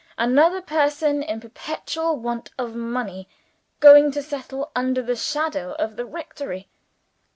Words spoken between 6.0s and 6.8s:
rectory!